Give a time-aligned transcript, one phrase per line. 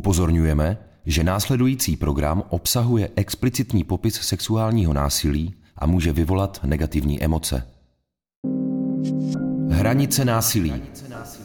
[0.00, 7.62] Upozorňujeme, že následující program obsahuje explicitní popis sexuálního násilí a může vyvolat negativní emoce.
[9.68, 10.72] Hranice násilí.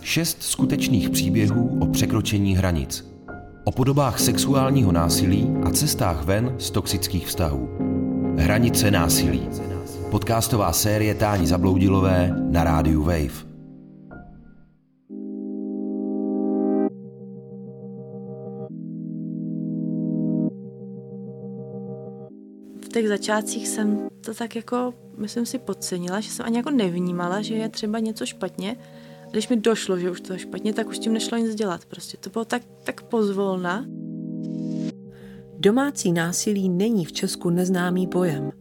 [0.01, 3.05] Šest skutečných příběhů o překročení hranic.
[3.63, 7.69] O podobách sexuálního násilí a cestách ven z toxických vztahů.
[8.37, 9.47] Hranice násilí.
[10.11, 13.54] Podcastová série Táni Zabloudilové na rádiu Wave.
[22.95, 27.53] Těch začátcích jsem to tak jako, myslím si, podcenila, že jsem ani jako nevnímala, že
[27.55, 28.77] je třeba něco špatně.
[29.27, 31.85] A když mi došlo, že už to je špatně, tak už tím nešlo nic dělat.
[31.85, 33.85] Prostě to bylo tak, tak pozvolna.
[35.57, 38.51] Domácí násilí není v Česku neznámý pojem.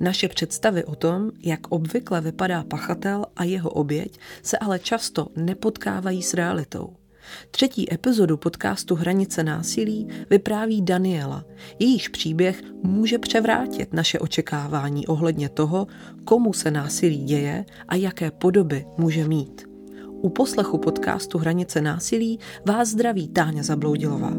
[0.00, 6.22] Naše představy o tom, jak obvykle vypadá pachatel a jeho oběť, se ale často nepotkávají
[6.22, 6.96] s realitou.
[7.50, 11.44] Třetí epizodu podcastu Hranice násilí vypráví Daniela.
[11.78, 15.86] Jejíž příběh může převrátit naše očekávání ohledně toho,
[16.24, 19.62] komu se násilí děje a jaké podoby může mít.
[20.12, 24.32] U poslechu podcastu Hranice násilí vás zdraví Táňa Zabloudilová.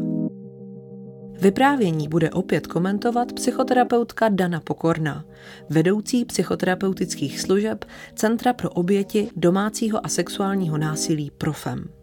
[1.40, 5.24] Vyprávění bude opět komentovat psychoterapeutka Dana Pokorná,
[5.70, 11.99] vedoucí psychoterapeutických služeb Centra pro oběti domácího a sexuálního násilí Profem.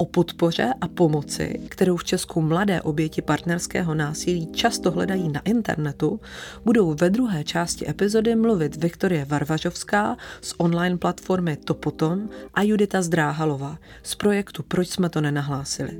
[0.00, 6.20] O podpoře a pomoci, kterou v Česku mladé oběti partnerského násilí často hledají na internetu,
[6.64, 13.02] budou ve druhé části epizody mluvit Viktorie Varvažovská z online platformy To potom a Judita
[13.02, 15.90] Zdráhalová z projektu Proč jsme to nenahlásili.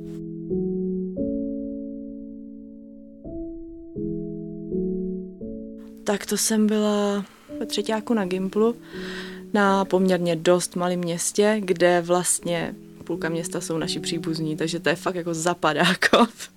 [6.05, 7.25] Tak to jsem byla
[7.61, 8.75] ve třetíku na Gimplu
[9.55, 12.75] na poměrně dost malém městě, kde vlastně
[13.09, 16.51] půlka města jsou naši příbuzní, takže to je fakt jako zapadákov.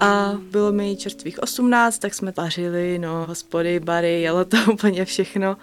[0.00, 5.56] A bylo mi čerstvých 18, tak jsme pařili, no, hospody, bary, jelo to úplně všechno.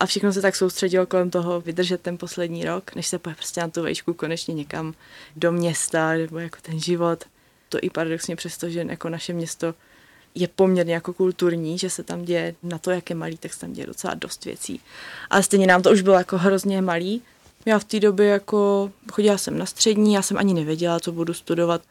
[0.00, 3.60] A všechno se tak soustředilo kolem toho vydržet ten poslední rok, než se poje prostě
[3.60, 4.94] na tu vejšku konečně někam
[5.36, 7.24] do města, nebo jako ten život.
[7.68, 9.74] To i paradoxně přesto, že jako naše město
[10.34, 13.60] je poměrně jako kulturní, že se tam děje na to, jak je malý, tak se
[13.60, 14.80] tam děje docela dost věcí.
[15.30, 17.22] Ale stejně nám to už bylo jako hrozně malý,
[17.66, 21.34] já v té době jako chodila jsem na střední, já jsem ani nevěděla, co budu
[21.34, 21.82] studovat.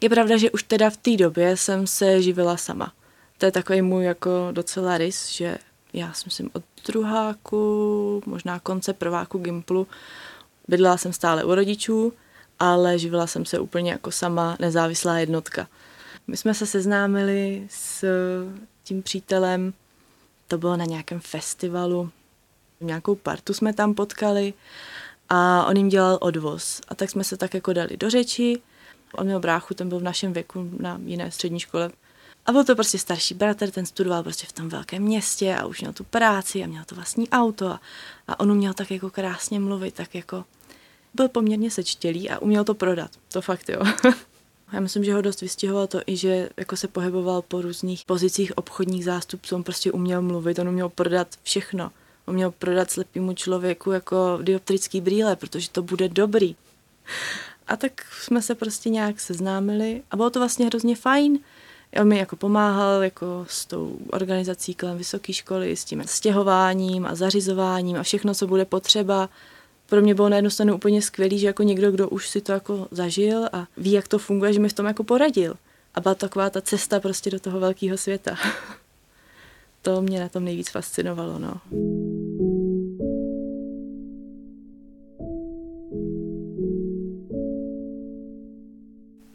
[0.00, 2.92] Je pravda, že už teda v té době jsem se živila sama.
[3.38, 5.58] To je takový můj jako docela rys, že
[5.92, 9.86] já si myslím od druháku, možná konce prváku Gimplu,
[10.68, 12.12] bydlela jsem stále u rodičů,
[12.58, 15.68] ale živila jsem se úplně jako sama nezávislá jednotka.
[16.26, 18.04] My jsme se seznámili s
[18.84, 19.72] tím přítelem,
[20.48, 22.10] to bylo na nějakém festivalu,
[22.80, 24.54] nějakou partu jsme tam potkali
[25.28, 26.80] a on jim dělal odvoz.
[26.88, 28.60] A tak jsme se tak jako dali do řeči.
[29.14, 31.90] On měl bráchu, ten byl v našem věku na jiné střední škole.
[32.46, 35.80] A byl to prostě starší bratr, ten studoval prostě v tom velkém městě a už
[35.80, 37.80] měl tu práci a měl to vlastní auto a,
[38.28, 40.44] a on uměl tak jako krásně mluvit, tak jako
[41.14, 43.10] byl poměrně sečtělý a uměl to prodat.
[43.32, 43.80] To fakt jo.
[44.72, 48.58] Já myslím, že ho dost vystihovalo to i, že jako se pohyboval po různých pozicích
[48.58, 51.90] obchodních zástupců, on prostě uměl mluvit, on uměl prodat všechno
[52.26, 56.56] on měl prodat slepému člověku jako dioptrický brýle, protože to bude dobrý.
[57.66, 57.92] A tak
[58.22, 61.38] jsme se prostě nějak seznámili a bylo to vlastně hrozně fajn.
[62.00, 67.14] On mi jako pomáhal jako s tou organizací kolem vysoké školy, s tím stěhováním a
[67.14, 69.28] zařizováním a všechno, co bude potřeba.
[69.86, 72.52] Pro mě bylo na jednu stranu úplně skvělý, že jako někdo, kdo už si to
[72.52, 75.54] jako zažil a ví, jak to funguje, že mi v tom jako poradil.
[75.94, 78.36] A byla taková ta cesta prostě do toho velkého světa.
[79.82, 81.60] to mě na tom nejvíc fascinovalo, no.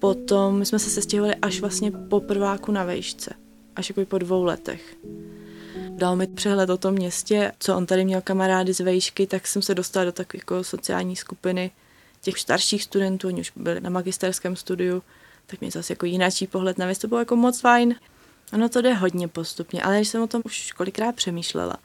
[0.01, 3.34] Potom my jsme se sestěhovali až vlastně po prváku na vejšce,
[3.75, 4.97] až jako po dvou letech.
[5.89, 9.61] Dal mi přehled o tom městě, co on tady měl kamarády z vejšky, tak jsem
[9.61, 11.72] se dostala do takové jako sociální skupiny
[12.22, 15.03] těch starších studentů, oni už byli na magisterském studiu,
[15.45, 17.96] tak mě zase jako jináčí pohled na věc, to bylo jako moc fajn.
[18.53, 21.78] Ono to jde hodně postupně, ale když jsem o tom už kolikrát přemýšlela,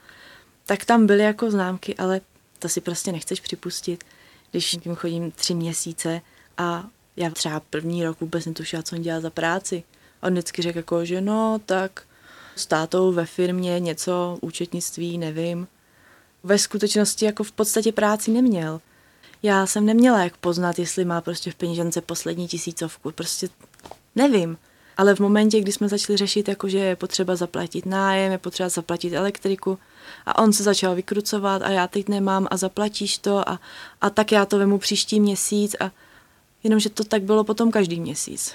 [0.67, 2.21] tak tam byly jako známky, ale
[2.59, 4.05] to si prostě nechceš připustit,
[4.51, 6.21] když tím chodím tři měsíce
[6.59, 9.83] a já třeba první rok vůbec netušila, co on dělá za práci.
[10.23, 12.03] On vždycky řekl jako, že no, tak
[12.57, 15.69] s tátou ve firmě něco, účetnictví, nevím.
[16.43, 18.81] Ve skutečnosti jako v podstatě práci neměl.
[19.43, 23.11] Já jsem neměla jak poznat, jestli má prostě v peněžence poslední tisícovku.
[23.11, 23.49] Prostě
[24.15, 24.59] nevím.
[24.97, 28.69] Ale v momentě, kdy jsme začali řešit, jako že je potřeba zaplatit nájem, je potřeba
[28.69, 29.79] zaplatit elektriku,
[30.27, 33.61] a on se začal vykrucovat a já teď nemám a zaplatíš to a,
[34.01, 35.91] a tak já to vemu příští měsíc a
[36.67, 38.55] Jenomže to tak bylo potom každý měsíc.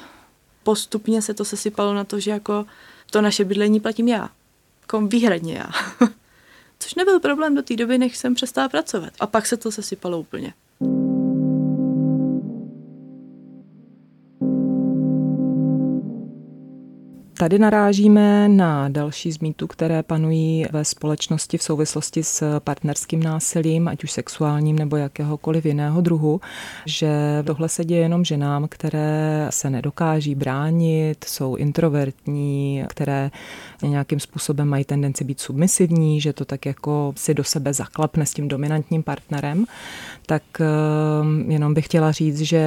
[0.63, 2.65] postupně se to sesypalo na to, že jako
[3.11, 4.29] to naše bydlení platím já.
[4.81, 5.69] Jako výhradně já.
[6.79, 9.13] Což nebyl problém do té doby, než jsem přestala pracovat.
[9.19, 10.53] A pak se to sesypalo úplně.
[17.41, 23.87] Tady narážíme na další z mýtů, které panují ve společnosti v souvislosti s partnerským násilím,
[23.87, 26.41] ať už sexuálním nebo jakéhokoliv jiného druhu,
[26.85, 27.09] že
[27.45, 33.31] tohle se děje jenom ženám, které se nedokáží bránit, jsou introvertní, které
[33.83, 38.33] nějakým způsobem mají tendenci být submisivní, že to tak jako si do sebe zaklapne s
[38.33, 39.65] tím dominantním partnerem,
[40.25, 40.65] tak eh,
[41.53, 42.63] jenom bych chtěla říct, že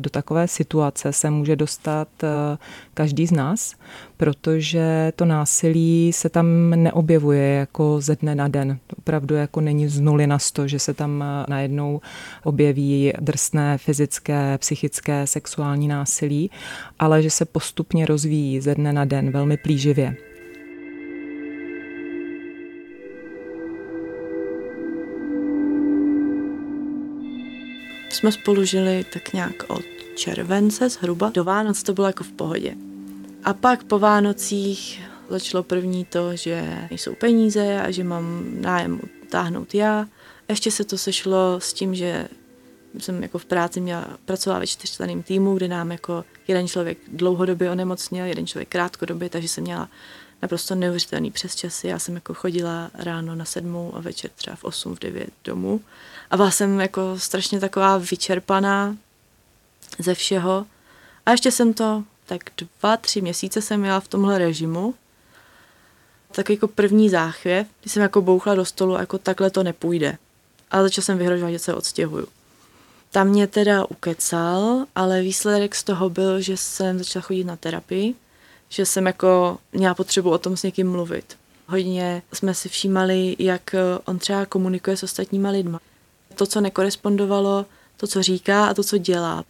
[0.00, 2.58] do takové situace se může dostat eh,
[2.94, 3.74] každý z nás,
[4.18, 8.78] protože to násilí se tam neobjevuje jako ze dne na den.
[8.98, 12.00] Opravdu jako není z nuly na sto, že se tam eh, najednou
[12.44, 16.50] objeví drsné fyzické, psychické, sexuální násilí,
[16.98, 20.16] ale že se postupně rozvíjí ze dne na den velmi plíživě.
[28.10, 29.84] Jsme spolu žili tak nějak od
[30.16, 31.30] července zhruba.
[31.34, 32.87] Do Vánoc to bylo jako v pohodě.
[33.44, 39.00] A pak po Vánocích začalo první to, že nejsou peníze a že mám nájem
[39.30, 40.06] táhnout já.
[40.48, 42.28] Ještě se to sešlo s tím, že
[42.98, 47.70] jsem jako v práci měla pracovala ve čtyřčleném týmu, kde nám jako jeden člověk dlouhodobě
[47.70, 49.88] onemocněl, jeden člověk krátkodobě, takže jsem měla
[50.42, 51.88] naprosto neuvěřitelný přes časy.
[51.88, 55.80] Já jsem jako chodila ráno na sedmou a večer třeba v osm, v devět domů.
[56.30, 58.96] A byla jsem jako strašně taková vyčerpaná
[59.98, 60.66] ze všeho.
[61.26, 64.94] A ještě jsem to tak dva, tři měsíce jsem měla v tomhle režimu.
[66.32, 70.18] Tak jako první záchvěv, když jsem jako bouchla do stolu, jako takhle to nepůjde.
[70.70, 72.26] A začala jsem vyhrožovat, že se odstěhuju.
[73.10, 78.14] Tam mě teda ukecal, ale výsledek z toho byl, že jsem začala chodit na terapii,
[78.68, 81.36] že jsem jako měla potřebu o tom s někým mluvit.
[81.66, 85.80] Hodně jsme si všímali, jak on třeba komunikuje s ostatníma lidma.
[86.34, 87.66] To, co nekorespondovalo,
[87.96, 89.44] to, co říká a to, co dělá.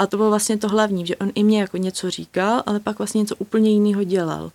[0.00, 2.98] A to bylo vlastně to hlavní, že on i mě jako něco říkal, ale pak
[2.98, 4.52] vlastně něco úplně jiného dělal.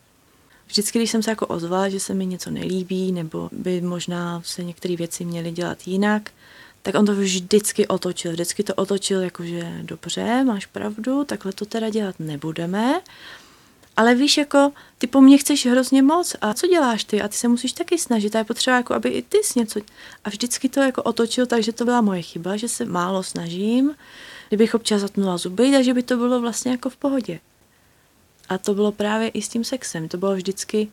[0.68, 4.64] Vždycky, když jsem se jako ozvala, že se mi něco nelíbí, nebo by možná se
[4.64, 6.32] některé věci měly dělat jinak,
[6.82, 8.32] tak on to vždycky otočil.
[8.32, 13.02] Vždycky to otočil jako, že dobře, máš pravdu, takhle to teda dělat nebudeme.
[13.98, 17.22] Ale víš, jako ty po mně chceš hrozně moc a co děláš ty?
[17.22, 19.80] A ty se musíš taky snažit a je potřeba, jako, aby i ty jsi něco...
[20.24, 23.96] A vždycky to jako otočil, takže to byla moje chyba, že se málo snažím
[24.48, 27.40] kdybych občas zatnula zuby, takže by to bylo vlastně jako v pohodě.
[28.50, 30.08] A to bylo právě i s tím sexem.
[30.08, 30.88] To bylo vždycky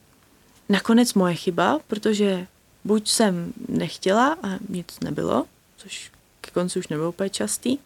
[0.69, 2.46] nakonec moje chyba, protože
[2.84, 5.46] buď jsem nechtěla a nic nebylo,
[5.76, 6.10] což
[6.40, 7.78] ke konci už nebylo úplně častý,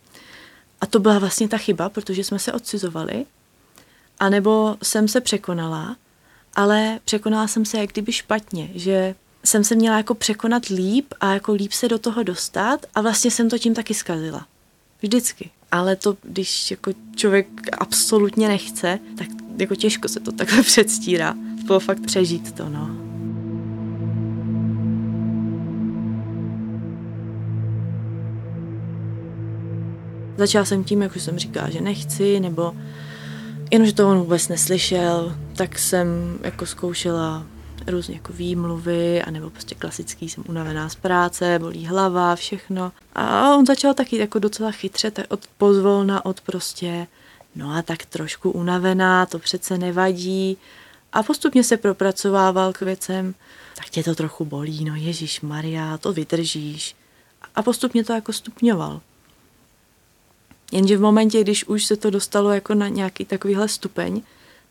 [0.81, 3.27] a to byla vlastně ta chyba, protože jsme se odcizovali,
[4.19, 5.97] anebo jsem se překonala,
[6.55, 9.15] ale překonala jsem se jak kdyby špatně, že
[9.45, 13.31] jsem se měla jako překonat líp a jako líp se do toho dostat a vlastně
[13.31, 14.47] jsem to tím taky zkazila.
[15.03, 15.51] Vždycky.
[15.77, 17.47] Ale to, když jako člověk
[17.79, 19.29] absolutně nechce, tak
[19.59, 21.35] jako těžko se to takhle předstírá.
[21.67, 22.91] Bylo fakt přežít to, no.
[30.37, 32.73] Začala jsem tím, jak už jsem říkala, že nechci, nebo
[33.71, 37.47] jenomže to on vůbec neslyšel, tak jsem jako zkoušela
[37.87, 42.93] různě jako výmluvy, anebo prostě klasický, jsem unavená z práce, bolí hlava, všechno.
[43.15, 47.07] A on začal taky jako docela chytře, tak od pozvolna, od prostě,
[47.55, 50.57] no a tak trošku unavená, to přece nevadí.
[51.13, 53.35] A postupně se propracovával k věcem,
[53.77, 56.97] tak tě to trochu bolí, no Ježíš Maria, to vydržíš.
[57.55, 59.01] A postupně to jako stupňoval.
[60.73, 64.23] Jenže v momentě, když už se to dostalo jako na nějaký takovýhle stupeň,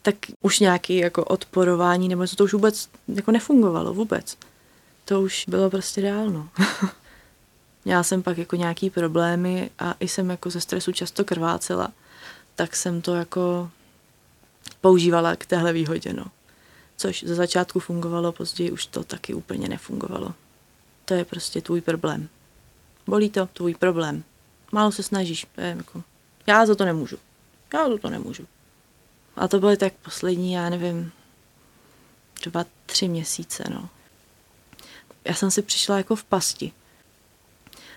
[0.06, 4.38] tak už nějaký jako odporování, nebo to už vůbec jako nefungovalo vůbec.
[5.06, 6.50] To už bylo prostě reálno.
[7.86, 11.92] Měla jsem pak jako nějaký problémy a i jsem jako ze stresu často krvácela,
[12.56, 13.72] tak jsem to jako
[14.82, 16.26] používala k téhle výhodě, no.
[16.98, 20.34] Což ze začátku fungovalo, později už to taky úplně nefungovalo.
[21.06, 22.30] To je prostě tvůj problém.
[23.08, 24.24] Bolí to, tvůj problém.
[24.72, 26.04] Málo se snažíš, to je jako,
[26.48, 27.18] já za to nemůžu.
[27.74, 28.48] Já za to nemůžu.
[29.36, 31.12] A to byly tak poslední, já nevím,
[32.44, 33.90] dva, tři měsíce, no.
[35.26, 36.72] Já jsem si přišla jako v pasti.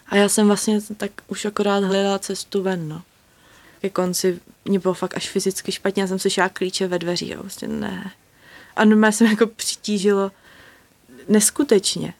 [0.07, 3.02] A já jsem vlastně tak už akorát hledala cestu ven, no.
[3.80, 7.35] Ke konci mě bylo fakt až fyzicky špatně, já jsem si šla klíče ve dveří
[7.35, 8.12] a vlastně ne.
[8.76, 10.33] A normálně jsem jako přitížilo
[11.28, 12.14] neskutečně.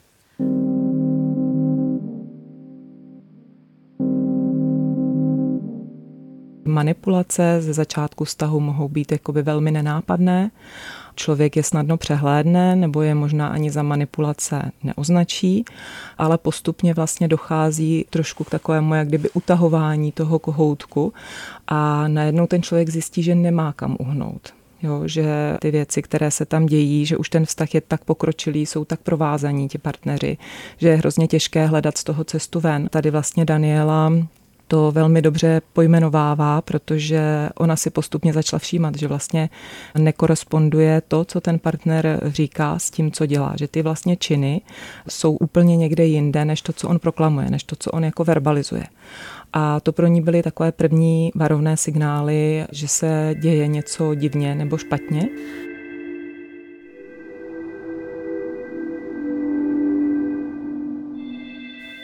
[6.69, 10.51] Manipulace ze začátku vztahu mohou být jakoby velmi nenápadné.
[11.15, 15.65] Člověk je snadno přehlédne nebo je možná ani za manipulace neoznačí,
[16.19, 21.13] ale postupně vlastně dochází trošku k takovému jak kdyby utahování toho kohoutku
[21.67, 24.53] a najednou ten člověk zjistí, že nemá kam uhnout.
[24.83, 28.67] Jo, že ty věci, které se tam dějí, že už ten vztah je tak pokročilý,
[28.67, 30.37] jsou tak provázaní ti partneři,
[30.77, 32.89] že je hrozně těžké hledat z toho cestu ven.
[32.89, 34.13] Tady vlastně Daniela
[34.69, 39.51] to velmi dobře pojmenovává, protože ona si postupně začala všímat, že vlastně
[39.99, 43.55] nekoresponduje to, co ten partner říká s tím, co dělá.
[43.59, 44.61] Že ty vlastně činy
[45.09, 48.85] jsou úplně někde jinde, než to, co on proklamuje, než to, co on jako verbalizuje.
[49.53, 54.79] A to pro ní byly takové první varovné signály, že se děje něco divně nebo
[54.79, 55.29] špatně.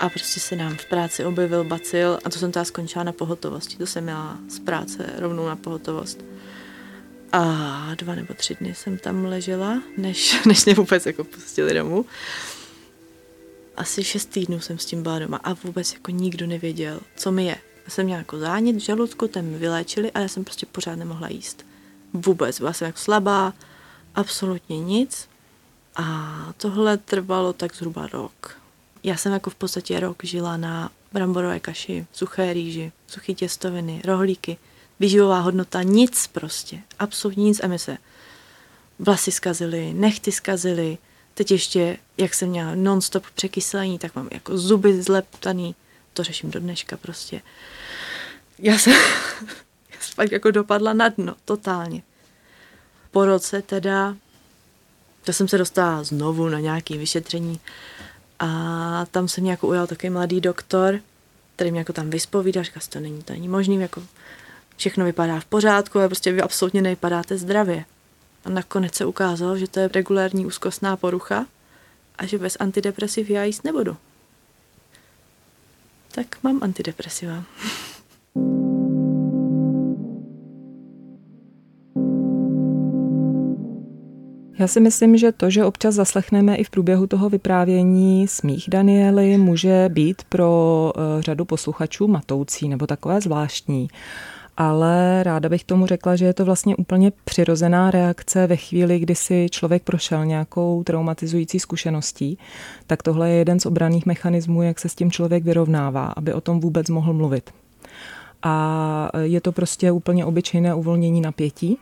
[0.05, 3.77] A prostě se nám v práci objevil bacil a to jsem teda skončila na pohotovosti.
[3.77, 6.25] To jsem měla z práce rovnou na pohotovost.
[7.33, 12.07] A dva nebo tři dny jsem tam ležela, než, než mě vůbec jako pustili domů.
[13.77, 17.47] Asi šest týdnů jsem s tím byla doma a vůbec jako nikdo nevěděl, co mi
[17.47, 17.57] je.
[17.85, 20.97] Já jsem měla jako zánět v žaludku, ten mi vyléčili a já jsem prostě pořád
[20.97, 21.67] nemohla jíst.
[22.13, 23.53] Vůbec, byla jsem jako slabá,
[24.15, 25.29] absolutně nic.
[25.97, 28.64] A tohle trvalo tak zhruba rok.
[29.05, 34.57] Já jsem jako v podstatě rok žila na bramborové kaši, suché rýži, suché těstoviny, rohlíky,
[35.01, 37.61] výživová hodnota, nic prostě, absolutně nic.
[37.65, 37.99] A my se
[38.99, 40.99] vlasy zkazily, nechty zkazily,
[41.35, 45.75] teď ještě, jak jsem měla non-stop překyselení, tak mám jako zuby zleptaný,
[46.13, 47.43] to řeším do dneška prostě.
[48.59, 48.93] Já jsem,
[49.93, 52.03] já jsem fakt jako dopadla na dno, totálně.
[53.11, 54.17] Po roce teda,
[55.25, 57.61] to jsem se dostala znovu na nějaké vyšetření
[58.39, 61.01] a tam se mě jako ujal takový mladý doktor,
[61.57, 64.03] který mě jako tam vyspovídá, říká, to není, to není možný, jako
[64.77, 67.85] všechno vypadá v pořádku, ale prostě vy absolutně nevypadáte zdravě.
[68.45, 71.47] A nakonec se ukázalo, že to je regulární úzkostná porucha
[72.19, 73.97] a že bez antidepresiv já jíst nebudu.
[76.13, 77.45] Tak mám antidepresiva.
[84.59, 89.39] Já si myslím, že to, že občas zaslechneme i v průběhu toho vyprávění smích Daniely,
[89.39, 93.89] může být pro eh, řadu posluchačů matoucí nebo takové zvláštní.
[94.57, 99.15] Ale ráda bych tomu řekla, že je to vlastně úplně přirozená reakce ve chvíli, kdy
[99.15, 102.39] si člověk prošel nějakou traumatizující zkušeností,
[102.87, 106.41] tak tohle je jeden z obraných mechanismů, jak se s tím člověk vyrovnává, aby o
[106.41, 107.51] tom vůbec mohl mluvit.
[108.43, 111.79] A je to prostě úplně obyčejné uvolnění napětí,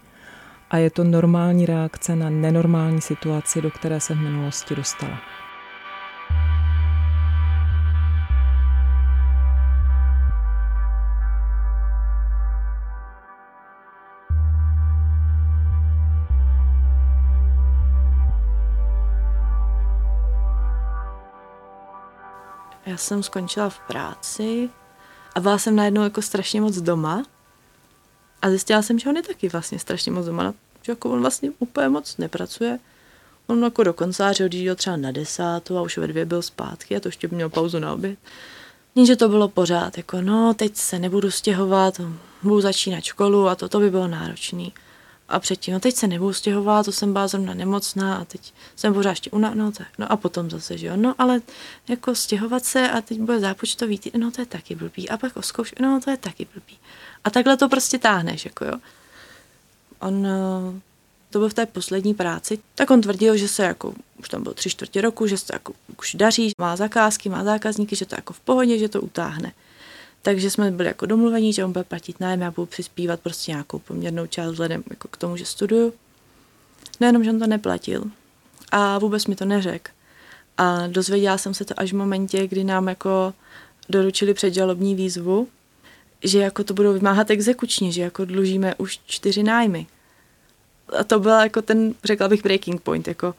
[0.72, 5.18] a je to normální reakce na nenormální situaci, do které se v minulosti dostala.
[22.86, 24.70] Já jsem skončila v práci
[25.34, 27.22] a byla jsem najednou jako strašně moc doma
[28.42, 31.50] a zjistila jsem, že on je taky vlastně strašně moc doma, že jako on vlastně
[31.58, 32.78] úplně moc nepracuje.
[33.46, 37.00] On jako do koncáře odjížděl třeba na desátou a už ve dvě byl zpátky a
[37.00, 38.18] to ještě měl pauzu na oběd.
[39.06, 42.00] že to bylo pořád, jako no, teď se nebudu stěhovat,
[42.42, 44.72] budu začínat školu a to, to by bylo náročný.
[45.32, 48.94] A předtím, no teď se nebudu stěhovat, to jsem byla zrovna nemocná a teď jsem
[48.94, 51.40] pořád ještě una, no, tak, no a potom zase, že jo, no ale
[51.88, 55.36] jako stěhovat se a teď bude zápočtový týden, no to je taky blbý a pak
[55.36, 56.78] o zkoušku, no to je taky blbý.
[57.24, 58.72] A takhle to prostě táhneš, jako jo.
[60.00, 60.80] On eh,
[61.30, 64.54] to byl v té poslední práci, tak on tvrdil, že se jako, už tam bylo
[64.54, 68.32] tři čtvrtě roku, že se jako už daří, má zakázky, má zákazníky, že to jako
[68.32, 69.52] v pohodě, že to utáhne.
[70.22, 73.78] Takže jsme byli jako domluvení, že on bude platit nájem, já budu přispívat prostě nějakou
[73.78, 75.92] poměrnou část vzhledem jako k tomu, že studuju.
[77.00, 78.04] Nejenom, že on to neplatil
[78.72, 79.92] a vůbec mi to neřekl.
[80.58, 83.34] A dozvěděla jsem se to až v momentě, kdy nám jako
[83.88, 85.48] doručili předžalobní výzvu,
[86.24, 89.86] že jako to budou vymáhat exekučně, že jako dlužíme už čtyři nájmy.
[90.98, 93.34] A to byl jako ten, řekla bych, breaking point, jako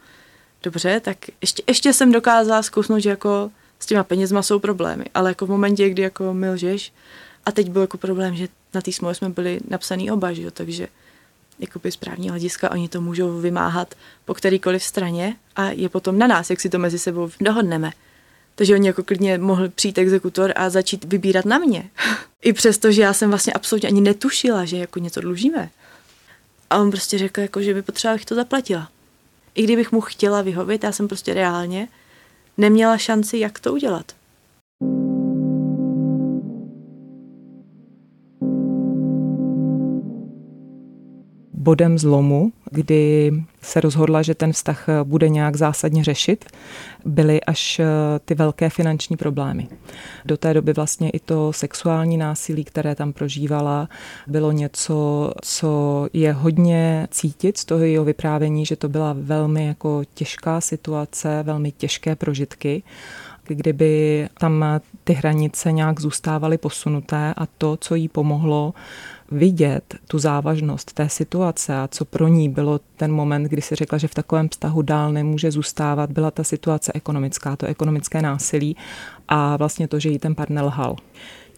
[0.63, 3.52] dobře, tak ještě, ještě jsem dokázala zkousnout, že jako
[3.84, 6.94] s těma penězma jsou problémy, ale jako v momentě, kdy jako mi lžeš,
[7.46, 10.52] a teď byl jako problém, že na té smlouvě jsme byli napsaný oba, že jo,
[10.52, 10.88] takže
[11.60, 16.28] jakoby z právního hlediska oni to můžou vymáhat po kterýkoliv straně a je potom na
[16.28, 17.92] nás, jak si to mezi sebou dohodneme.
[18.56, 21.90] Takže oni jako klidně mohl přijít exekutor a začít vybírat na mě.
[22.42, 25.70] I přesto, že já jsem vlastně absolutně ani netušila, že jako něco dlužíme.
[26.70, 28.90] A on prostě řekl, jako, že by potřeba, abych to zaplatila.
[29.56, 31.88] I kdybych mu chtěla vyhovit, já jsem prostě reálně
[32.58, 34.12] neměla šanci, jak to udělat.
[41.63, 46.46] Bodem zlomu, kdy se rozhodla, že ten vztah bude nějak zásadně řešit,
[47.05, 47.86] byly až eh,
[48.25, 49.67] ty velké finanční problémy.
[50.25, 53.89] Do té doby vlastně i to sexuální násilí, které tam prožívala,
[54.27, 60.01] bylo něco, co je hodně cítit z toho jeho vyprávění, že to byla velmi jako
[60.13, 62.84] těžká situace, velmi těžké prožitky
[63.48, 64.65] kdyby tam
[65.03, 68.74] ty hranice nějak zůstávaly posunuté a to, co jí pomohlo
[69.34, 73.98] vidět tu závažnost té situace a co pro ní bylo ten moment, kdy si řekla,
[73.98, 78.78] že v takovém vztahu dál nemůže zůstávat, byla ta situace ekonomická, to ekonomické násilí
[79.28, 80.96] a vlastně to, že jí ten partner lhal.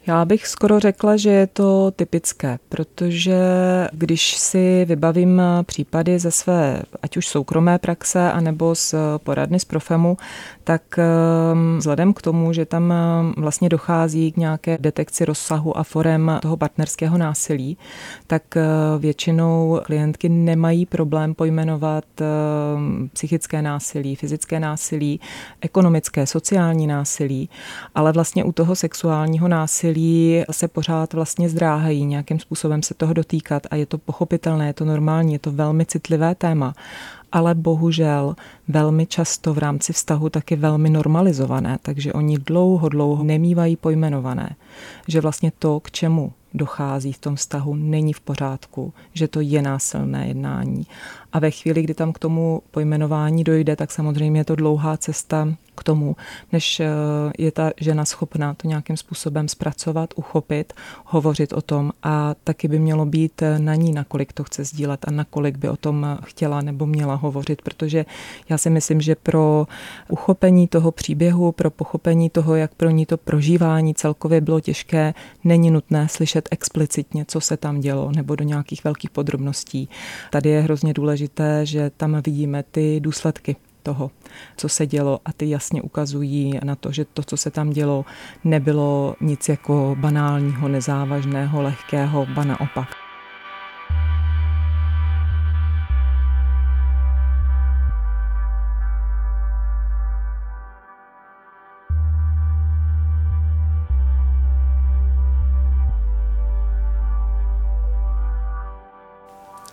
[0.08, 3.38] Já bych skoro řekla, že je to typické, protože
[3.92, 10.18] když si vybavím případy ze své, ať už soukromé praxe, anebo z poradny z Profemu,
[10.66, 15.84] tak ehm, vzhledem k tomu, že tam ehm, vlastně dochází k nějaké detekci rozsahu a
[15.84, 17.78] forem toho partnerského násilí,
[18.28, 18.64] tak eh,
[19.00, 25.20] většinou klientky nemají problém pojmenovat ehm, psychické násilí, fyzické násilí,
[25.62, 27.50] ekonomické, sociální násilí,
[27.96, 33.68] ale vlastně u toho sexuálního násilí se pořád vlastně zdráhají nějakým způsobem se toho dotýkat
[33.72, 36.74] a je to pochopitelné, je to normální, je to velmi citlivé téma.
[37.32, 38.36] Ale bohužel
[38.68, 44.56] velmi často v rámci vztahu taky velmi normalizované, takže oni dlouho, dlouho nemývají pojmenované,
[45.08, 49.62] že vlastně to, k čemu dochází v tom vztahu, není v pořádku, že to je
[49.62, 50.88] násilné jednání.
[51.34, 55.48] A ve chvíli, kdy tam k tomu pojmenování dojde, tak samozřejmě je to dlouhá cesta
[55.76, 56.16] k tomu,
[56.52, 56.88] než eh,
[57.38, 60.74] je ta žena schopná to nějakým způsobem zpracovat, uchopit,
[61.06, 65.08] hovořit o tom a taky by mělo být eh, na ní, nakolik to chce sdílet
[65.08, 68.06] a nakolik by o tom eh, chtěla nebo měla hovořit, protože
[68.50, 69.68] já si myslím, že pro
[70.10, 75.72] uchopení toho příběhu, pro pochopení toho, jak pro ní to prožívání celkově bylo těžké, není
[75.72, 79.90] nutné slyšet explicitně, co se tam dělo, nebo do nějakých velkých podrobností.
[80.32, 84.12] Tady je hrozně důležité, že tam vidíme ty důsledky toho,
[84.58, 88.06] co se dělo a ty jasně ukazují na to, že to, co se tam dělo,
[88.44, 93.05] nebylo nic jako banálního, nezávažného, lehkého, ba naopak.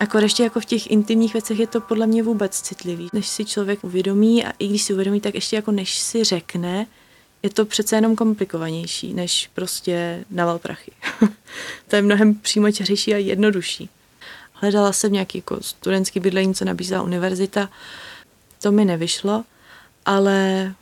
[0.03, 3.09] Akor ještě jako v těch intimních věcech je to podle mě vůbec citlivý.
[3.13, 6.87] Než si člověk uvědomí a i když si uvědomí, tak ještě jako než si řekne,
[7.43, 10.93] je to přece jenom komplikovanější, než prostě naval prachy.
[11.89, 13.89] to je mnohem přímočařejší a jednodušší.
[14.53, 17.71] Hledala jsem nějaký jako studentský bydlení, co nabízela univerzita.
[18.63, 19.45] To mi nevyšlo,
[20.07, 20.75] ale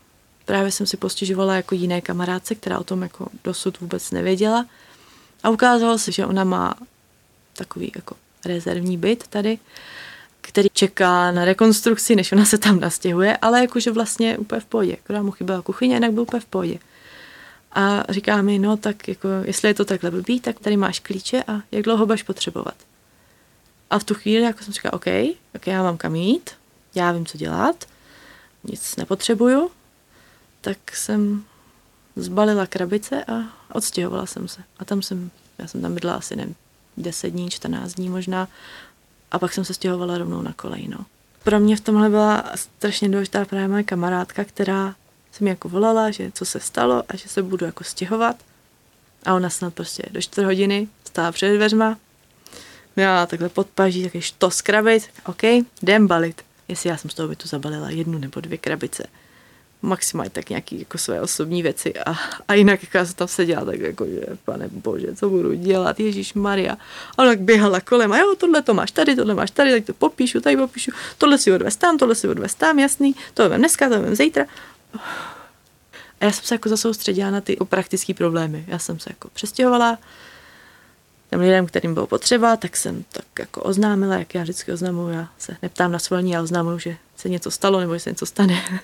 [0.44, 4.66] právě jsem si postěžovala jako jiné kamarádce, která o tom jako dosud vůbec nevěděla.
[5.42, 6.74] A ukázalo se, že ona má
[7.54, 9.58] takový jako rezervní byt tady,
[10.40, 14.96] který čeká na rekonstrukci, než ona se tam nastěhuje, ale jakože vlastně úplně v pohodě.
[15.04, 16.78] Akorát mu chyběla kuchyně, jinak byl úplně v pohodě.
[17.72, 21.44] A říká mi, no tak jako, jestli je to takhle blbý, tak tady máš klíče
[21.46, 22.74] a jak dlouho budeš potřebovat.
[23.90, 25.06] A v tu chvíli jako jsem říkala, OK,
[25.54, 26.50] ok, já mám kam jít,
[26.94, 27.84] já vím, co dělat,
[28.64, 29.70] nic nepotřebuju,
[30.60, 31.44] tak jsem
[32.16, 33.32] zbalila krabice a
[33.72, 34.62] odstěhovala jsem se.
[34.78, 36.54] A tam jsem, já jsem tam bydla asi, nevím,
[36.96, 38.48] 10 dní, 14 dní možná.
[39.30, 40.98] A pak jsem se stěhovala rovnou na kolej, no.
[41.44, 44.94] Pro mě v tomhle byla strašně důležitá právě moje kamarádka, která
[45.32, 48.36] se mi jako volala, že co se stalo a že se budu jako stěhovat.
[49.26, 51.98] A ona snad prostě do čtvrt hodiny stála před dveřma,
[52.96, 55.42] měla takhle podpaží, taky štos krabic, OK,
[55.82, 56.42] jdem balit.
[56.68, 59.06] Jestli já jsem z toho bytu zabalila jednu nebo dvě krabice
[59.82, 62.14] maximálně tak nějaký jako své osobní věci a,
[62.48, 66.00] a jinak jak já jsem tam seděla, tak jako, že pane bože, co budu dělat,
[66.00, 66.76] Ježíš Maria.
[67.18, 69.94] A tak běhala kolem a jo, tohle to máš tady, tohle máš tady, tak to
[69.94, 73.88] popíšu, tady popíšu, tohle si odvez tam, tohle si odvez tam, jasný, to vem dneska,
[73.88, 74.46] to vem zítra.
[76.20, 78.64] A já jsem se jako zasoustředila na ty praktické problémy.
[78.66, 79.98] Já jsem se jako přestěhovala,
[81.30, 85.28] těm lidem, kterým bylo potřeba, tak jsem tak jako oznámila, jak já vždycky oznamuju, já
[85.38, 88.80] se neptám na svolení, já oznamuju, že se něco stalo nebo že se něco stane.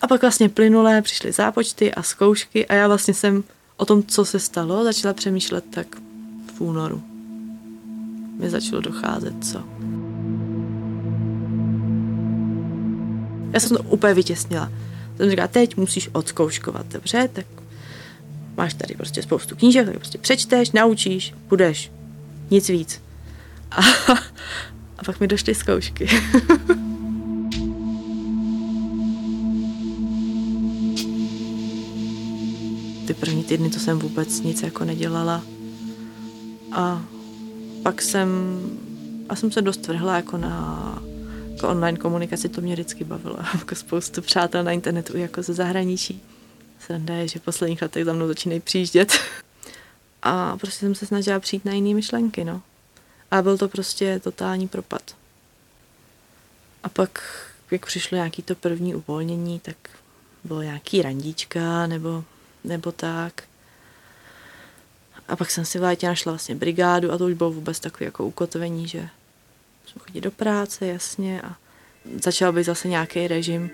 [0.00, 3.44] A pak vlastně plynulé přišly zápočty a zkoušky a já vlastně jsem
[3.76, 5.86] o tom, co se stalo, začala přemýšlet tak
[6.56, 7.02] v únoru.
[8.38, 9.62] Mi začalo docházet, co.
[13.52, 14.72] Já jsem to úplně vytěsnila.
[15.16, 17.46] Jsem říkala, teď musíš odzkouškovat, dobře, tak
[18.56, 21.92] máš tady prostě spoustu knížek, tak prostě přečteš, naučíš, budeš.
[22.50, 23.02] Nic víc.
[23.70, 23.80] A,
[24.98, 26.08] a pak mi došly zkoušky.
[33.06, 35.42] ty první týdny to jsem vůbec nic jako nedělala.
[36.72, 37.04] A
[37.82, 38.28] pak jsem
[39.28, 41.02] A jsem se dost vrhla jako na
[41.52, 43.36] jako online komunikaci, to mě vždycky bavilo.
[43.58, 46.22] Jako spoustu přátel na internetu jako ze zahraničí.
[46.80, 49.12] Sranda je, že v posledních letech za mnou začínají přijíždět.
[50.22, 52.62] A prostě jsem se snažila přijít na jiné myšlenky, no.
[53.30, 55.02] A byl to prostě totální propad.
[56.82, 57.22] A pak,
[57.70, 59.76] jak přišlo nějaký to první uvolnění, tak
[60.44, 62.24] bylo nějaký randíčka nebo,
[62.66, 63.42] nebo tak.
[65.28, 68.04] A pak jsem si v létě našla vlastně brigádu a to už bylo vůbec takové
[68.04, 69.08] jako ukotvení, že
[69.86, 71.56] jsem chodit do práce, jasně, a
[72.22, 73.70] začal být zase nějaký režim.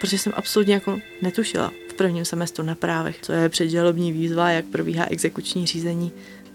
[0.00, 4.64] Protože jsem absolutně jako netušila v prvním semestru na právech, co je předžalobní výzva, jak
[4.64, 6.12] probíhá exekuční řízení.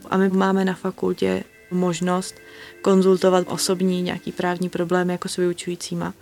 [0.09, 2.35] A my máme na fakultě možnost
[2.81, 6.13] konzultovat osobní nějaký právní problémy jako s vyučujícíma.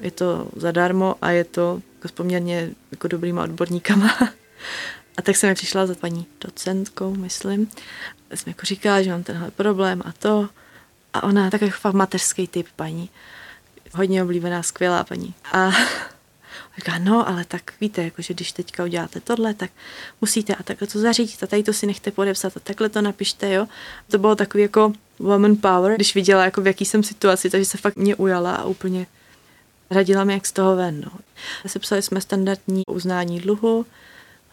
[0.00, 4.18] Je to zadarmo a je to jako s poměrně jako dobrýma odborníkama.
[5.16, 7.70] A tak jsem přišla za paní docentkou, myslím.
[8.34, 10.48] Jsem jako říkala, že mám tenhle problém a to.
[11.12, 13.10] A ona tak jako fakt mateřský typ paní.
[13.92, 15.34] Hodně oblíbená, skvělá paní.
[15.52, 15.70] A
[16.76, 19.70] říká, no, ale tak víte, jako, že když teďka uděláte tohle, tak
[20.20, 23.52] musíte a takhle to zařídit a tady to si nechte podepsat a takhle to napište,
[23.52, 23.66] jo.
[24.10, 27.78] To bylo takový jako woman power, když viděla, jako v jaký jsem situaci, takže se
[27.78, 29.06] fakt mě ujala a úplně
[29.90, 31.00] radila mi, jak z toho ven.
[31.00, 31.10] No.
[31.66, 33.86] Sepsali jsme standardní uznání dluhu,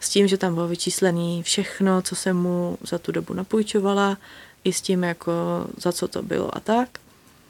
[0.00, 4.18] s tím, že tam bylo vyčíslený všechno, co jsem mu za tu dobu napůjčovala,
[4.64, 5.32] i s tím, jako
[5.76, 6.88] za co to bylo a tak.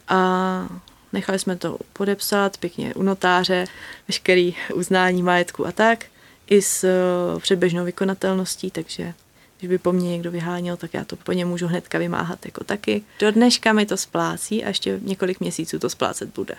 [0.08, 0.68] A
[1.12, 3.64] nechali jsme to podepsat pěkně u notáře,
[4.08, 6.04] veškerý uznání majetku a tak,
[6.46, 9.14] i s eh, předběžnou vykonatelností, takže
[9.58, 12.64] když by po mně někdo vyháněl, tak já to po něm můžu hnedka vymáhat jako
[12.64, 13.02] taky.
[13.20, 16.54] Do dneška mi to splácí a ještě několik měsíců to splácet bude.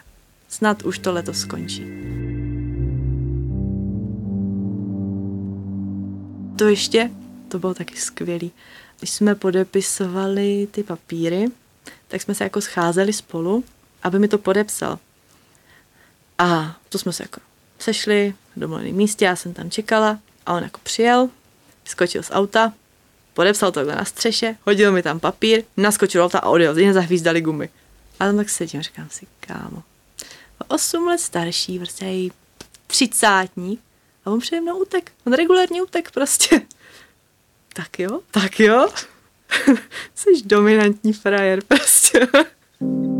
[0.50, 1.84] Snad už to letos skončí.
[6.58, 7.12] To ještě,
[7.48, 8.52] to bylo taky skvělý.
[9.00, 11.46] Když jsme podepisovali ty papíry,
[12.08, 13.63] tak jsme se jako scházeli spolu,
[14.04, 15.00] aby mi to podepsal.
[16.38, 17.42] A to jsme se jako
[17.80, 21.30] sešli v domluveném místě, já jsem tam čekala a on jako přijel,
[21.86, 22.74] skočil z auta,
[23.34, 27.70] podepsal to na střeše, hodil mi tam papír, naskočil auta a odjel, jen zahvízdali gumy.
[28.20, 29.84] A tam tak sedím, říkám si, kámo,
[30.68, 32.06] 8 let starší, prostě
[32.88, 33.82] třicátník,
[34.26, 35.12] a on přede mnou utek.
[35.28, 36.62] On regulárně utek prostě.
[37.76, 38.89] Tak jo, tak jo.
[40.16, 42.28] Jsi dominantní frajer prostě.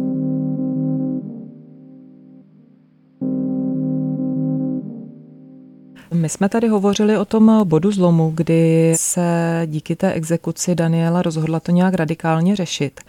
[6.24, 11.60] My jsme tady hovořili o tom bodu zlomu, kdy se díky té exekuci Daniela rozhodla
[11.60, 13.02] to nějak radikálně řešit.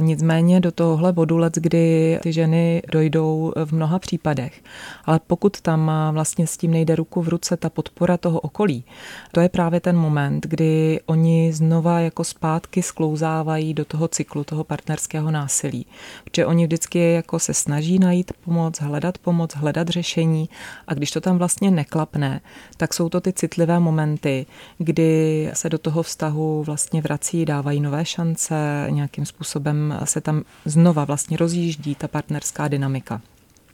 [0.00, 4.62] Nicméně do tohohle bodu let, kdy ty ženy dojdou v mnoha případech.
[5.04, 8.84] Ale pokud tam vlastně s tím nejde ruku v ruce ta podpora toho okolí,
[9.32, 14.64] to je právě ten moment, kdy oni znova jako zpátky sklouzávají do toho cyklu toho
[14.64, 15.86] partnerského násilí.
[16.24, 20.48] Protože oni vždycky jako se snaží najít pomoc, hledat pomoc, hledat řešení
[20.86, 22.40] a když to tam vlastně neklapne,
[22.76, 24.46] tak jsou to ty citlivé momenty,
[24.78, 31.04] kdy se do toho vztahu vlastně vrací, dávají nové šance, nějakým způsobem se tam znova
[31.04, 33.20] vlastně rozjíždí ta partnerská dynamika.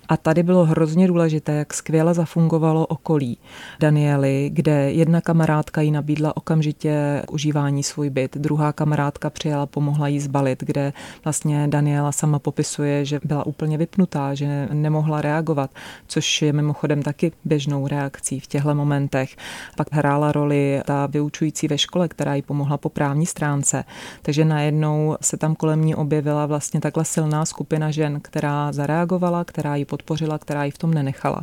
[0.09, 3.39] A tady bylo hrozně důležité, jak skvěle zafungovalo okolí
[3.81, 10.21] Daniely, kde jedna kamarádka jí nabídla okamžitě užívání svůj byt, druhá kamarádka přijela, pomohla jí
[10.21, 10.93] zbalit, kde
[11.25, 15.71] vlastně Daniela sama popisuje, že byla úplně vypnutá, že nemohla reagovat,
[16.07, 19.37] což je mimochodem taky běžnou reakcí v těchto momentech.
[19.77, 23.85] Pak hrála roli ta vyučující ve škole, která jí pomohla po právní stránce.
[24.23, 29.77] Takže najednou se tam kolem ní objevila vlastně takhle silná skupina žen, která zareagovala, která
[29.77, 31.41] ji podpořila, která ji v tom nenechala.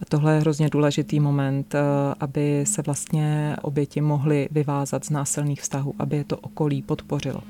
[0.00, 1.80] A tohle je hrozně důležitý moment, eh,
[2.20, 7.42] aby se vlastně oběti mohly vyvázat z násilných vztahů, aby je to okolí podpořilo.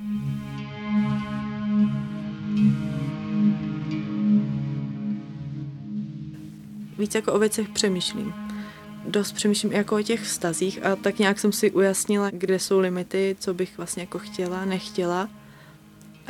[6.99, 8.35] Víc jako o věcech přemýšlím.
[9.09, 13.37] Dost přemýšlím jako o těch vztazích a tak nějak jsem si ujasnila, kde jsou limity,
[13.39, 15.29] co bych vlastně jako chtěla, nechtěla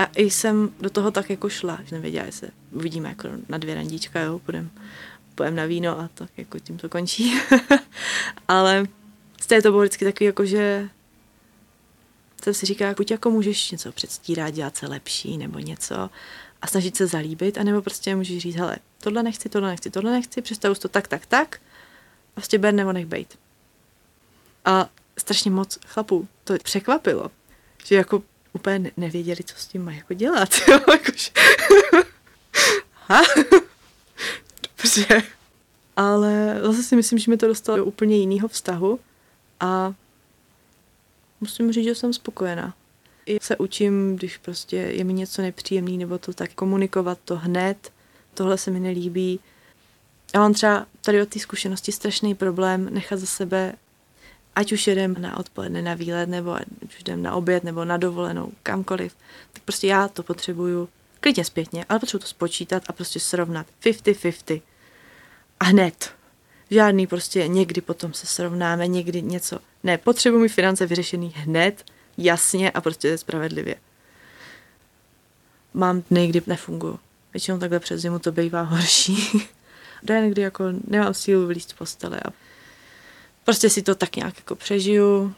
[0.00, 3.74] a i jsem do toho tak jako šla, že nevěděla, se uvidíme jako na dvě
[3.74, 4.70] randíčka, jo, půjdem,
[5.34, 7.40] půjdem na víno a tak jako tím to končí.
[8.48, 8.86] Ale
[9.40, 10.88] z té to bylo vždycky takový jako, že
[12.42, 16.10] jsem si říkala, buď jako můžeš něco předstírat, dělat se lepší nebo něco
[16.62, 20.42] a snažit se zalíbit, anebo prostě můžeš říct, hele, tohle nechci, tohle nechci, tohle nechci,
[20.42, 21.60] představu to tak, tak, tak
[22.34, 23.38] prostě ber nebo nech bejt.
[24.64, 27.30] A strašně moc chlapů to překvapilo,
[27.84, 30.48] že jako úplně nevěděli, co s tím mají jako dělat.
[34.82, 35.22] Dobře.
[35.96, 39.00] Ale zase si myslím, že mi to dostalo do úplně jiného vztahu,
[39.60, 39.94] a
[41.40, 42.74] musím říct, že jsem spokojená.
[43.26, 47.92] I se učím, když prostě je mi něco nepříjemný, nebo to tak komunikovat to hned,
[48.34, 49.40] tohle se mi nelíbí.
[50.34, 53.72] Já mám třeba tady od té zkušenosti strašný problém nechat za sebe,
[54.60, 57.96] ať už jedem na odpoledne na výlet, nebo ať už jdem na oběd, nebo na
[57.96, 59.16] dovolenou, kamkoliv,
[59.52, 60.88] tak prostě já to potřebuju
[61.20, 64.62] klidně zpětně, ale potřebuji to spočítat a prostě srovnat 50-50.
[65.60, 66.12] A hned.
[66.70, 69.58] Žádný prostě někdy potom se srovnáme, někdy něco.
[69.84, 71.84] Ne, potřebuji mi finance vyřešený hned,
[72.18, 73.76] jasně a prostě spravedlivě.
[75.74, 76.98] Mám dny, kdy nefunguji.
[77.32, 79.48] Většinou takhle přes zimu to bývá horší.
[80.02, 82.30] Den, kdy jako nemám sílu vylíst z postele a
[83.50, 85.34] prostě si to tak nějak jako přežiju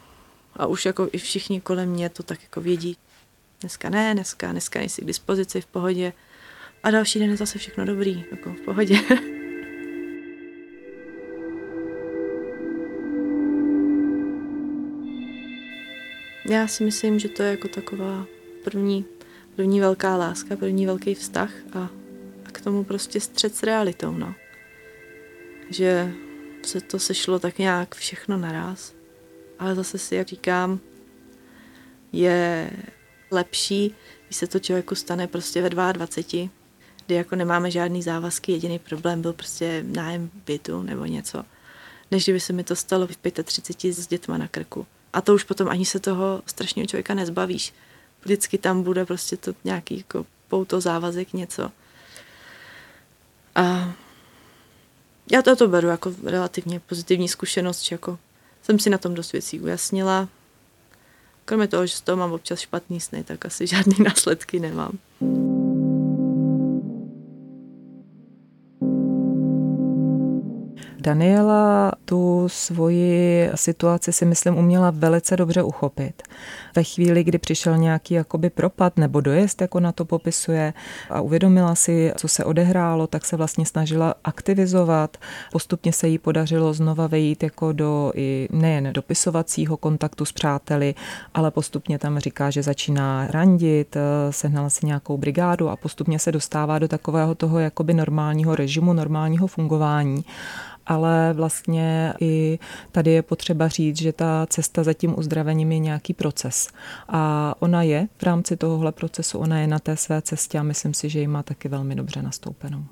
[0.57, 2.97] a už jako i všichni kolem mě to tak jako vědí.
[3.61, 6.13] Dneska ne, dneska, dneska nejsi k dispozici, v pohodě.
[6.83, 9.01] A další den je zase všechno dobrý, jako v pohodě.
[16.51, 18.27] Já si myslím, že to je jako taková
[18.65, 19.05] první,
[19.57, 21.91] první velká láska, první velký vztah a,
[22.45, 24.35] a k tomu prostě střed s realitou, no.
[25.71, 26.15] Že
[26.67, 28.93] se to sešlo tak nějak všechno naraz.
[29.59, 30.81] Ale zase si, jak říkám,
[32.13, 32.71] je
[33.31, 33.95] lepší,
[34.27, 36.49] když se to člověku stane prostě ve 22,
[37.07, 41.45] kdy jako nemáme žádný závazky, jediný problém byl prostě nájem bytu nebo něco,
[42.11, 44.87] než kdyby se mi to stalo v 35 s dětma na krku.
[45.13, 47.75] A to už potom ani se toho strašného člověka nezbavíš.
[48.23, 51.73] Vždycky tam bude prostě to nějaký jako pouto závazek, něco.
[53.55, 53.93] A
[55.31, 58.19] já to, to beru jako relativně pozitivní zkušenost, že jako
[58.63, 60.29] jsem si na tom dost věcí ujasnila.
[61.45, 64.99] Kromě toho, že z toho mám občas špatný sny, tak asi žádný následky nemám.
[71.03, 76.23] Daniela tu svoji situaci si myslím uměla velice dobře uchopit.
[76.77, 80.73] Ve chvíli, kdy přišel nějaký jakoby propad nebo dojezd, jako na to popisuje,
[81.11, 85.17] a uvědomila si, co se odehrálo, tak se vlastně snažila aktivizovat.
[85.53, 90.95] Postupně se jí podařilo znova vejít jako do i nejen dopisovacího kontaktu s přáteli,
[91.35, 93.97] ale postupně tam říká, že začíná randit,
[94.31, 99.47] sehnala si nějakou brigádu a postupně se dostává do takového toho jakoby normálního režimu, normálního
[99.47, 100.25] fungování
[100.87, 102.59] ale vlastně i
[102.93, 106.69] tady je potřeba říct, že ta cesta za tím uzdravením je nějaký proces.
[107.09, 110.95] A ona je v rámci tohohle procesu, ona je na té své cestě a myslím
[110.95, 112.85] si, že ji má taky velmi dobře nastoupenou.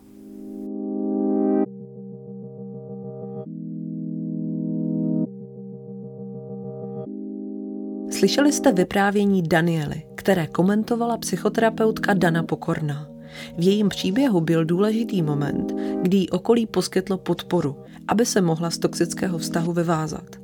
[8.10, 13.09] Slyšeli jste vyprávění Daniely, které komentovala psychoterapeutka Dana Pokorná.
[13.58, 17.76] V jejím příběhu byl důležitý moment, kdy jí okolí poskytlo podporu,
[18.08, 20.40] aby se mohla z toxického vztahu vyvázat.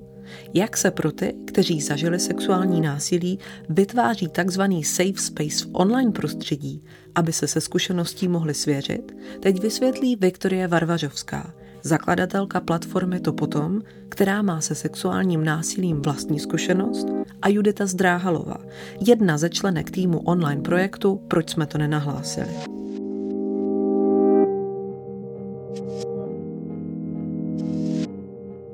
[0.54, 6.82] Jak se pro ty, kteří zažili sexuální násilí, vytváří takzvaný safe space v online prostředí,
[7.14, 11.54] aby se se zkušeností mohli svěřit, teď vysvětlí Viktorie Varvařovská,
[11.86, 17.06] zakladatelka platformy To potom, která má se sexuálním násilím vlastní zkušenost,
[17.42, 18.56] a Judita Zdráhalová,
[19.00, 22.48] jedna ze členek týmu online projektu Proč jsme to nenahlásili.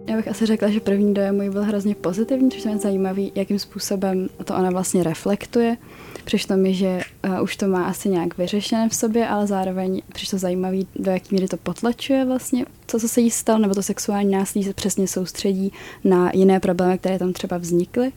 [0.08, 3.58] Já bych asi řekla, že první dojem můj byl hrozně pozitivní, což je zajímavý, jakým
[3.58, 5.76] způsobem to ona vlastně reflektuje.
[6.24, 10.38] Přišlo mi, že uh, už to má asi nějak vyřešené v sobě, ale zároveň přišlo
[10.38, 14.30] zajímavý, do jaké míry to potlačuje vlastně to, co se jí stalo, nebo to sexuální
[14.30, 15.72] násilí se přesně soustředí
[16.04, 18.12] na jiné problémy, které tam třeba vznikly.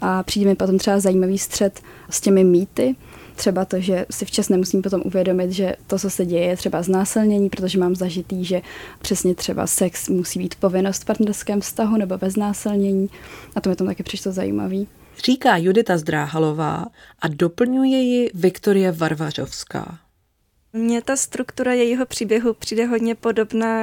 [0.00, 2.96] A přijde mi potom třeba zajímavý střed s těmi mýty,
[3.36, 6.82] třeba to, že si včas nemusím potom uvědomit, že to, co se děje, je třeba
[6.82, 8.62] znásilnění, protože mám zažitý, že
[9.02, 13.08] přesně třeba sex musí být povinnost v partnerském vztahu nebo bez násilnění.
[13.56, 14.88] A to mi tam taky přišlo zajímavý.
[15.18, 16.86] Říká Judita Zdráhalová
[17.18, 19.98] a doplňuje ji Viktorie Varvařovská.
[20.72, 23.76] Mně ta struktura jejího příběhu přijde hodně podobná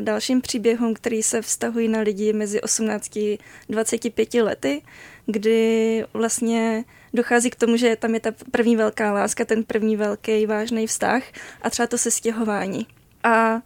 [0.00, 3.38] dalším příběhům, který se vztahují na lidi mezi 18 a
[3.68, 4.82] 25 lety,
[5.26, 10.46] kdy vlastně dochází k tomu, že tam je ta první velká láska, ten první velký
[10.46, 11.22] vážný vztah
[11.62, 12.86] a třeba to se stěhování.
[13.24, 13.62] A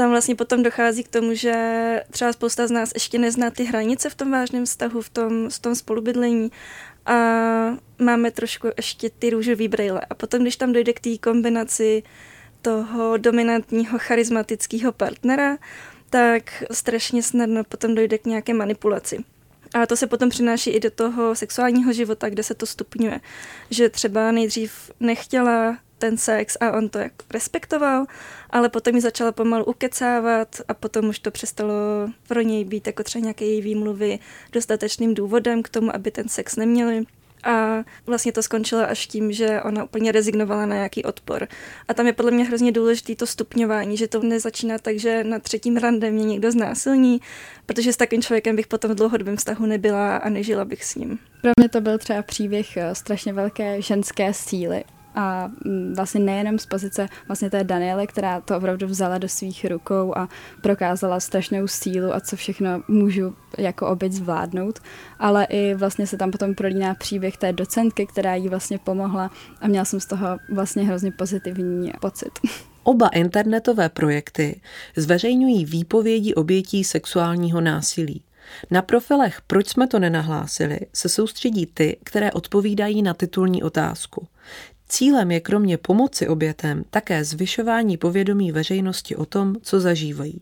[0.00, 1.54] tam vlastně potom dochází k tomu, že
[2.10, 5.58] třeba spousta z nás ještě nezná ty hranice v tom vážném vztahu, v tom, v
[5.58, 6.50] tom spolubydlení
[7.06, 7.14] a
[7.98, 10.00] máme trošku ještě ty růžový brýle.
[10.10, 12.02] A potom, když tam dojde k té kombinaci
[12.62, 15.58] toho dominantního charismatického partnera,
[16.10, 19.24] tak strašně snadno potom dojde k nějaké manipulaci.
[19.74, 23.20] A to se potom přináší i do toho sexuálního života, kde se to stupňuje.
[23.70, 28.06] Že třeba nejdřív nechtěla ten sex a on to jako respektoval,
[28.50, 31.74] ale potom ji začala pomalu ukecávat a potom už to přestalo
[32.28, 34.18] pro něj být jako třeba nějaké její výmluvy
[34.52, 37.04] dostatečným důvodem k tomu, aby ten sex neměli.
[37.44, 41.48] A vlastně to skončilo až tím, že ona úplně rezignovala na nějaký odpor.
[41.88, 45.38] A tam je podle mě hrozně důležité to stupňování, že to nezačíná tak, že na
[45.38, 47.20] třetím rande mě někdo znásilní,
[47.66, 51.18] protože s takým člověkem bych potom v dlouhodobém vztahu nebyla a nežila bych s ním.
[51.42, 54.84] Pro mě to byl třeba příběh eh, strašně velké ženské síly
[55.14, 59.64] a mm, vlastně nejenom z pozice vlastně té Daniely, která to opravdu vzala do svých
[59.64, 60.28] rukou a
[60.60, 64.78] prokázala strašnou sílu a co všechno můžu jako oběť zvládnout,
[65.18, 69.68] ale i vlastně se tam potom prolíná příběh té docentky, která jí vlastně pomohla a
[69.68, 72.30] měla jsem z toho vlastně hrozně pozitivní pocit.
[72.82, 74.60] Oba internetové projekty
[74.96, 78.22] zveřejňují výpovědi obětí sexuálního násilí.
[78.70, 84.26] Na profilech Proč jsme to nenahlásili se soustředí ty, které odpovídají na titulní otázku.
[84.90, 90.40] Cílem je kromě pomoci obětem také zvyšování povědomí veřejnosti o tom, co zažívají.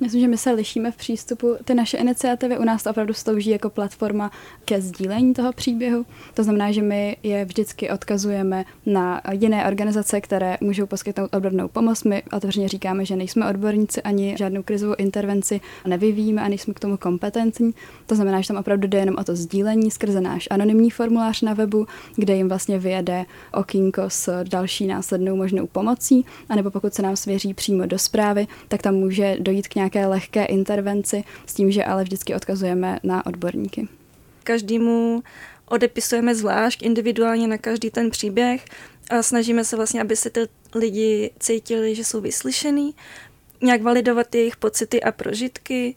[0.00, 1.56] Myslím, že my se lišíme v přístupu.
[1.64, 4.30] Ty naše iniciativy u nás to opravdu slouží jako platforma
[4.64, 6.06] ke sdílení toho příběhu.
[6.34, 12.04] To znamená, že my je vždycky odkazujeme na jiné organizace, které můžou poskytnout odbornou pomoc.
[12.04, 16.96] My otevřeně říkáme, že nejsme odborníci ani žádnou krizovou intervenci nevyvíjíme a nejsme k tomu
[16.96, 17.74] kompetentní.
[18.06, 21.54] To znamená, že tam opravdu jde jenom o to sdílení skrze náš anonymní formulář na
[21.54, 27.16] webu, kde jim vlastně vyjede okýnko s další následnou možnou pomocí, anebo pokud se nám
[27.16, 31.70] svěří přímo do zprávy, tak tam může dojít k nějaké nějaké lehké intervenci, s tím,
[31.70, 33.88] že ale vždycky odkazujeme na odborníky.
[34.44, 35.22] Každému
[35.68, 38.64] odepisujeme zvlášť individuálně na každý ten příběh
[39.10, 40.40] a snažíme se vlastně, aby se ty
[40.74, 42.94] lidi cítili, že jsou vyslyšený,
[43.62, 45.94] nějak validovat jejich pocity a prožitky,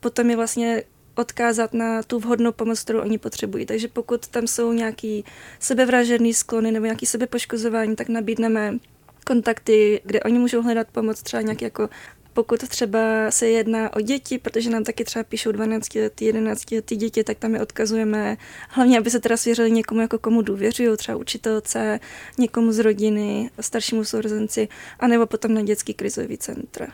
[0.00, 0.82] potom je vlastně
[1.14, 3.66] odkázat na tu vhodnou pomoc, kterou oni potřebují.
[3.66, 5.24] Takže pokud tam jsou nějaký
[5.58, 8.78] sebevražedný sklony nebo nějaký sebepoškozování, tak nabídneme
[9.26, 11.88] kontakty, kde oni můžou hledat pomoc, třeba nějaký jako
[12.32, 16.96] pokud třeba se jedná o děti, protože nám taky třeba píšou 12 letý, 11 letý
[16.96, 18.36] děti, tak tam je odkazujeme,
[18.68, 22.00] hlavně aby se teda svěřili někomu, jako komu důvěřují, třeba učitelce,
[22.38, 24.68] někomu z rodiny, staršímu sourozenci,
[25.00, 26.86] anebo potom na dětský krizový centra.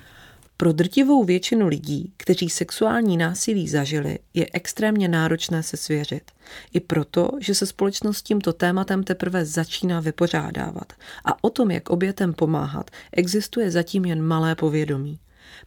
[0.60, 6.22] Pro drtivou většinu lidí, kteří sexuální násilí zažili, je extrémně náročné se svěřit.
[6.72, 10.92] I proto, že se společnost tímto tématem teprve začíná vypořádávat.
[11.24, 15.18] A o tom, jak obětem pomáhat, existuje zatím jen malé povědomí.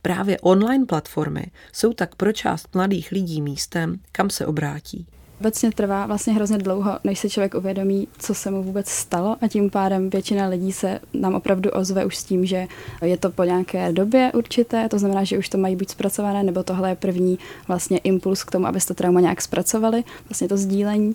[0.02, 5.06] Právě online platformy jsou tak pro část mladých lidí místem, kam se obrátí.
[5.41, 9.48] Obecně trvá vlastně hrozně dlouho, než se člověk uvědomí, co se mu vůbec stalo a
[9.48, 12.67] tím pádem většina lidí se nám opravdu ozve už s tím, že
[13.02, 16.63] je to po nějaké době určité, to znamená, že už to mají být zpracované, nebo
[16.63, 21.13] tohle je první vlastně impuls k tomu, abyste trauma nějak zpracovali, vlastně to sdílení.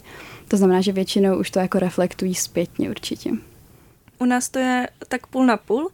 [0.49, 3.31] To znamená, že většinou už to jako reflektují zpětně určitě.
[4.19, 5.91] U nás to je tak půl na půl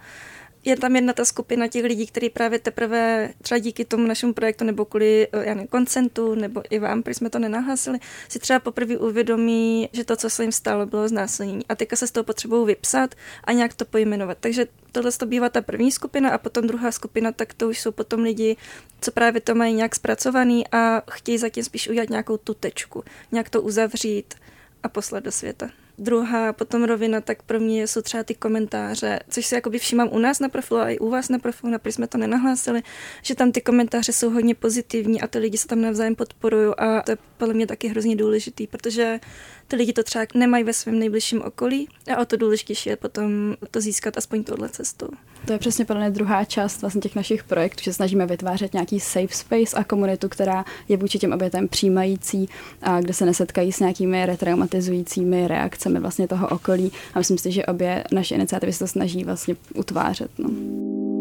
[0.65, 4.65] je tam jedna ta skupina těch lidí, kteří právě teprve třeba díky tomu našemu projektu
[4.65, 7.99] nebo kvůli eh, já nevím, koncentu nebo i vám, protože jsme to nenahlásili,
[8.29, 11.67] si třeba poprvé uvědomí, že to, co se jim stalo, bylo znásilnění.
[11.69, 14.39] A teďka se z toho potřebují vypsat a nějak to pojmenovat.
[14.41, 17.93] Takže tohle to bývá ta první skupina a potom druhá skupina, tak to už jsou
[17.93, 18.57] potom lidi,
[19.01, 23.51] co právě to mají nějak zpracovaný a chtějí zatím spíš udělat nějakou tu tečku, nějak
[23.51, 24.35] to uzavřít
[24.83, 25.82] a poslat do světa.
[25.99, 30.19] Druhá potom rovina, tak pro mě jsou třeba ty komentáře, což si jakoby všímám u
[30.19, 32.83] nás na profilu a i u vás na profilu, na jsme to nenahlásili,
[33.23, 37.03] že tam ty komentáře jsou hodně pozitivní a ty lidi se tam navzájem podporují a
[37.03, 39.21] to je podle mě taky hrozně důležitý, protože
[39.69, 43.57] ty lidi to třeba nemají ve svém nejbližším okolí a o to důležitější je potom
[43.71, 45.09] to získat aspoň tohle cestou.
[45.47, 49.35] To je přesně podle druhá část vlastně těch našich projektů, že snažíme vytvářet nějaký safe
[49.35, 52.49] space a komunitu, která je vůči těm obětem přijímající
[52.83, 56.93] a kde se nesetkají s nějakými retraumatizujícími reakcemi vlastně toho okolí.
[57.15, 60.31] A myslím si, že obě naše iniciativy se to snaží vlastně utvářet.
[60.39, 61.12] No.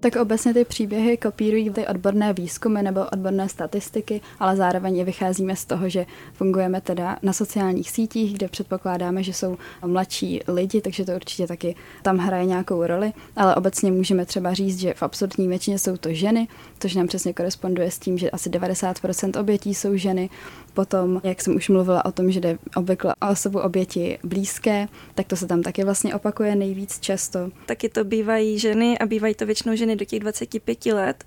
[0.00, 5.56] Tak obecně ty příběhy kopírují ty odborné výzkumy nebo odborné statistiky, ale zároveň i vycházíme
[5.56, 11.04] z toho, že fungujeme teda na sociálních sítích, kde předpokládáme, že jsou mladší lidi, takže
[11.04, 15.48] to určitě taky tam hraje nějakou roli, ale obecně můžeme třeba říct, že v absolutní
[15.48, 16.48] většině jsou to ženy,
[16.80, 20.30] což nám přesně koresponduje s tím, že asi 90% obětí jsou ženy.
[20.78, 25.26] Potom, jak jsem už mluvila o tom, že jde obvykle o osobu oběti blízké, tak
[25.26, 27.50] to se tam taky vlastně opakuje nejvíc často.
[27.66, 31.24] Taky to bývají ženy a bývají to většinou ženy do těch 25 let.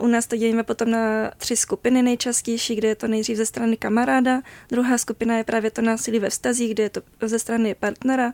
[0.00, 3.76] U nás to dělíme potom na tři skupiny nejčastější, kde je to nejdřív ze strany
[3.76, 8.32] kamaráda, druhá skupina je právě to násilí ve vztazích, kde je to ze strany partnera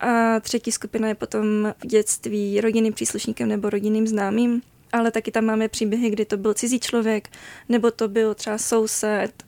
[0.00, 4.62] a třetí skupina je potom v dětství rodinným příslušníkem nebo rodinným známým.
[4.92, 7.28] Ale taky tam máme příběhy, kdy to byl cizí člověk,
[7.68, 9.44] nebo to byl třeba soused,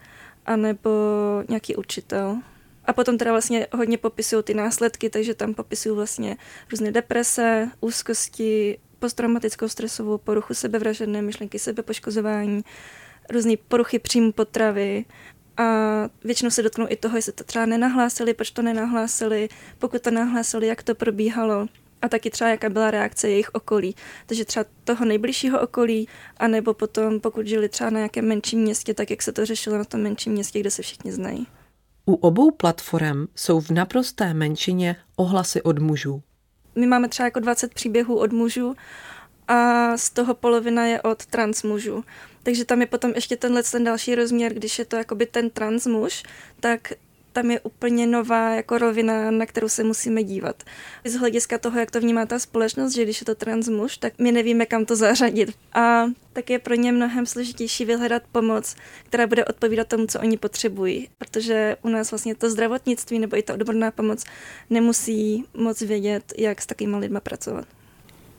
[0.46, 0.90] anebo
[1.48, 2.36] nějaký učitel.
[2.84, 6.36] A potom teda vlastně hodně popisují ty následky, takže tam popisují vlastně
[6.70, 12.64] různé deprese, úzkosti, posttraumatickou stresovou poruchu, sebevražedné myšlenky, sebepoškozování,
[13.30, 15.04] různé poruchy příjmu potravy,
[15.56, 15.64] a
[16.24, 20.66] většinou se dotknou i toho, jestli to třeba nenahlásili, proč to nenahlásili, pokud to nahlásili,
[20.66, 21.66] jak to probíhalo
[22.02, 23.94] a taky třeba jaká byla reakce jejich okolí.
[24.26, 29.10] Takže třeba toho nejbližšího okolí, anebo potom, pokud žili třeba na nějakém menším městě, tak
[29.10, 31.46] jak se to řešilo na tom menším městě, kde se všichni znají.
[32.06, 36.22] U obou platform jsou v naprosté menšině ohlasy od mužů.
[36.74, 38.74] My máme třeba jako 20 příběhů od mužů
[39.48, 42.04] a z toho polovina je od trans mužů.
[42.42, 45.86] Takže tam je potom ještě tenhle ten další rozměr, když je to jakoby ten trans
[45.86, 46.22] muž,
[46.60, 46.92] tak
[47.36, 50.62] tam je úplně nová jako rovina, na kterou se musíme dívat.
[51.04, 54.12] Z hlediska toho, jak to vnímá ta společnost, že když je to trans muž, tak
[54.18, 55.52] my nevíme, kam to zařadit.
[55.72, 60.36] A tak je pro ně mnohem složitější vyhledat pomoc, která bude odpovídat tomu, co oni
[60.36, 61.08] potřebují.
[61.18, 64.24] Protože u nás vlastně to zdravotnictví nebo i ta odborná pomoc
[64.70, 67.75] nemusí moc vědět, jak s takovými lidmi pracovat.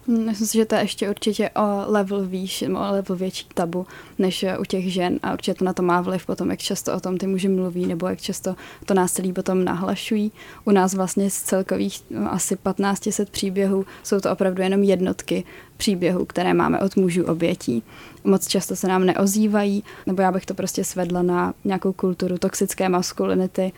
[0.07, 3.85] Myslím si, že to je ještě určitě o level výš, o level větší tabu,
[4.19, 6.99] než u těch žen a určitě to na to má vliv potom, jak často o
[6.99, 8.55] tom ty muži mluví nebo jak často
[8.85, 10.31] to násilí potom nahlašují.
[10.65, 15.43] U nás vlastně z celkových no, asi 1500 příběhů jsou to opravdu jenom jednotky
[15.77, 17.83] příběhů, které máme od mužů obětí.
[18.23, 22.89] Moc často se nám neozývají, nebo já bych to prostě svedla na nějakou kulturu toxické
[22.89, 23.71] maskulinity,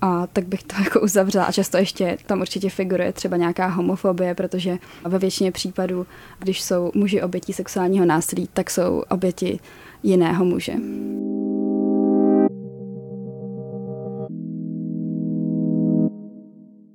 [0.00, 1.44] a tak bych to jako uzavřela.
[1.44, 6.06] A často ještě tam určitě figuruje třeba nějaká homofobie, protože ve většině případů,
[6.38, 9.60] když jsou muži obětí sexuálního násilí, tak jsou oběti
[10.02, 10.72] jiného muže.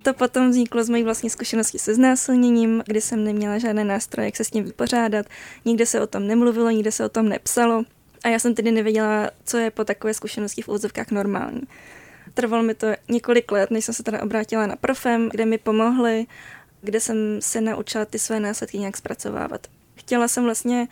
[0.03, 4.35] To potom vzniklo z mojí vlastní zkušenosti se znásilněním, kdy jsem neměla žádné nástroje, jak
[4.35, 5.25] se s tím vypořádat.
[5.65, 7.83] Nikde se o tom nemluvilo, nikde se o tom nepsalo.
[8.23, 11.61] A já jsem tedy nevěděla, co je po takové zkušenosti v úzovkách normální.
[12.33, 16.25] Trvalo mi to několik let, než jsem se teda obrátila na profem, kde mi pomohli,
[16.81, 19.67] kde jsem se naučila ty své následky nějak zpracovávat.
[19.95, 20.87] Chtěla jsem vlastně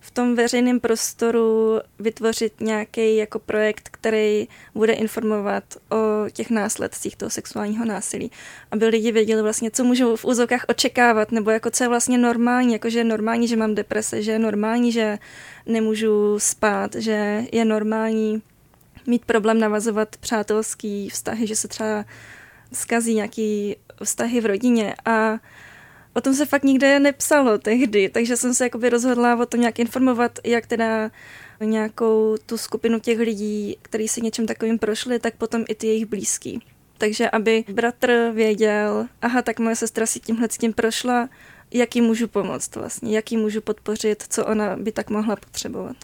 [0.00, 7.30] v tom veřejném prostoru vytvořit nějaký jako projekt, který bude informovat o těch následcích toho
[7.30, 8.30] sexuálního násilí,
[8.70, 12.72] aby lidi věděli vlastně, co můžou v úzovkách očekávat, nebo jako co je vlastně normální,
[12.72, 15.18] jako že je normální, že mám deprese, že je normální, že
[15.66, 18.42] nemůžu spát, že je normální
[19.06, 22.04] mít problém navazovat přátelský vztahy, že se třeba
[22.72, 25.38] zkazí nějaký vztahy v rodině a
[26.14, 29.78] o tom se fakt nikde nepsalo tehdy, takže jsem se jakoby rozhodla o tom nějak
[29.78, 31.10] informovat, jak teda
[31.60, 36.06] nějakou tu skupinu těch lidí, kteří si něčem takovým prošli, tak potom i ty jejich
[36.06, 36.62] blízký.
[36.98, 41.28] Takže aby bratr věděl, aha, tak moje sestra si tímhle s tím prošla,
[41.70, 45.96] jak jí můžu pomoct vlastně, jak jí můžu podpořit, co ona by tak mohla potřebovat.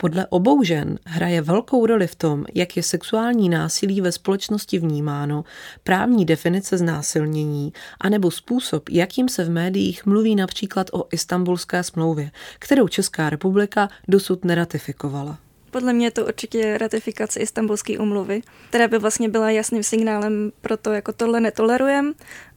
[0.00, 5.44] Podle obou žen hraje velkou roli v tom, jak je sexuální násilí ve společnosti vnímáno,
[5.84, 12.88] právní definice znásilnění, anebo způsob, jakým se v médiích mluví například o istambulské smlouvě, kterou
[12.88, 15.38] Česká republika dosud neratifikovala.
[15.70, 20.76] Podle mě je to určitě ratifikace Istanbulské umluvy, která by vlastně byla jasným signálem pro
[20.76, 22.12] to, jako tohle netolerujeme.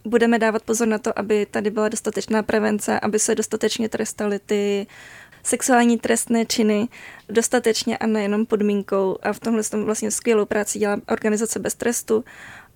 [0.05, 4.87] Budeme dávat pozor na to, aby tady byla dostatečná prevence, aby se dostatečně trestaly ty
[5.43, 6.87] sexuální trestné činy
[7.29, 9.17] dostatečně a nejenom podmínkou.
[9.21, 12.23] A v tomhle tom vlastně skvělou práci dělá organizace bez trestu.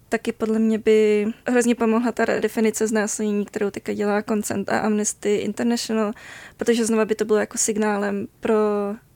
[0.10, 5.36] Taky podle mě by hrozně pomohla ta definice znásilnění, kterou teďka dělá Consent a Amnesty
[5.36, 6.14] International,
[6.58, 8.56] protože znova by to bylo jako signálem pro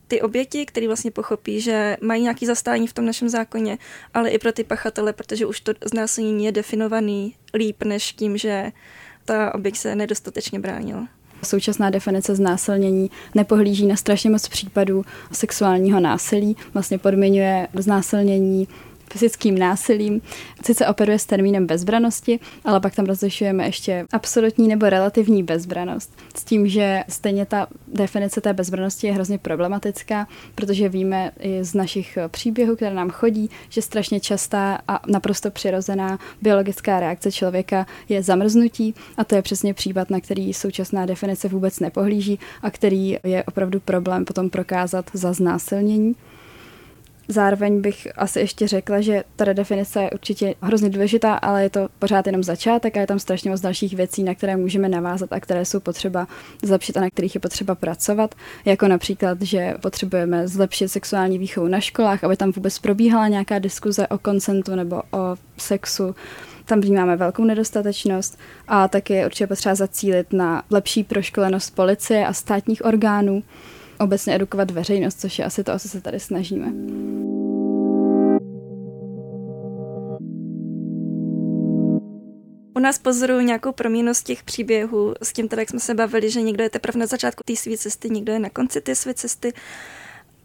[0.07, 3.77] ty oběti, který vlastně pochopí, že mají nějaký zastání v tom našem zákoně,
[4.13, 8.71] ale i pro ty pachatele, protože už to znásilnění je definovaný líp než tím, že
[9.25, 11.07] ta oběť se nedostatečně bránila.
[11.43, 18.67] Současná definice znásilnění nepohlíží na strašně moc případů sexuálního násilí, vlastně podmiňuje znásilnění
[19.11, 20.21] fyzickým násilím.
[20.65, 26.13] Sice operuje s termínem bezbranosti, ale pak tam rozlišujeme ještě absolutní nebo relativní bezbranost.
[26.35, 31.73] S tím, že stejně ta definice té bezbranosti je hrozně problematická, protože víme i z
[31.73, 38.23] našich příběhů, které nám chodí, že strašně častá a naprosto přirozená biologická reakce člověka je
[38.23, 43.43] zamrznutí a to je přesně případ, na který současná definice vůbec nepohlíží a který je
[43.43, 46.15] opravdu problém potom prokázat za znásilnění.
[47.31, 51.87] Zároveň bych asi ještě řekla, že ta redefinice je určitě hrozně důležitá, ale je to
[51.99, 55.39] pořád jenom začátek a je tam strašně moc dalších věcí, na které můžeme navázat a
[55.39, 56.27] které jsou potřeba
[56.63, 58.35] zlepšit a na kterých je potřeba pracovat.
[58.65, 64.07] Jako například, že potřebujeme zlepšit sexuální výchovu na školách, aby tam vůbec probíhala nějaká diskuze
[64.07, 66.15] o konsentu nebo o sexu
[66.65, 72.33] tam vnímáme velkou nedostatečnost a taky je určitě potřeba zacílit na lepší proškolenost policie a
[72.33, 73.43] státních orgánů,
[73.99, 76.71] obecně edukovat veřejnost, což je asi to, o co se tady snažíme.
[82.81, 86.69] Nás pozoruju nějakou proměnost těch příběhů s tím, jak jsme se bavili, že někdo je
[86.69, 89.53] teprve na začátku té své cesty, někdo je na konci té své cesty.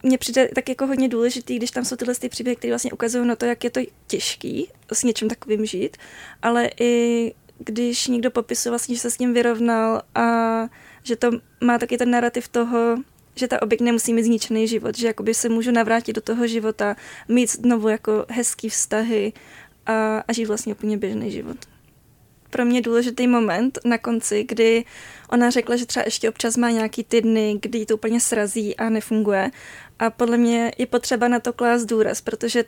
[0.03, 3.27] Mně přijde tak jako hodně důležitý, když tam jsou tyhle ty příběhy, které vlastně ukazují
[3.27, 5.97] na to, jak je to těžký s něčím takovým žít,
[6.43, 10.69] ale i když někdo popisuje vlastně, že se s tím vyrovnal a
[11.03, 11.31] že to
[11.61, 12.97] má taky ten narrativ toho,
[13.35, 16.97] že ta oběť nemusí mít zničený život, že jakoby se můžu navrátit do toho života,
[17.29, 19.33] mít znovu jako hezký vztahy
[19.87, 21.57] a, a žít vlastně úplně běžný život.
[22.51, 24.85] Pro mě důležitý moment na konci, kdy
[25.29, 28.89] ona řekla, že třeba ještě občas má nějaký ty dny, kdy to úplně srazí a
[28.89, 29.51] nefunguje.
[29.99, 32.65] A podle mě je potřeba na to klást důraz, protože